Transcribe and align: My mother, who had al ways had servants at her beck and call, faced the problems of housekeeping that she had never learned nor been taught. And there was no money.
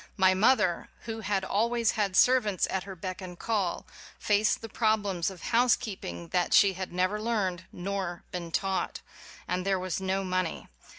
My 0.17 0.33
mother, 0.33 0.89
who 1.01 1.19
had 1.19 1.43
al 1.45 1.69
ways 1.69 1.91
had 1.91 2.15
servants 2.15 2.65
at 2.71 2.85
her 2.85 2.95
beck 2.95 3.21
and 3.21 3.37
call, 3.37 3.85
faced 4.17 4.61
the 4.63 4.67
problems 4.67 5.29
of 5.29 5.43
housekeeping 5.43 6.29
that 6.29 6.55
she 6.55 6.73
had 6.73 6.91
never 6.91 7.21
learned 7.21 7.65
nor 7.71 8.23
been 8.31 8.51
taught. 8.51 9.01
And 9.47 9.63
there 9.63 9.77
was 9.77 10.01
no 10.01 10.23
money. 10.23 10.67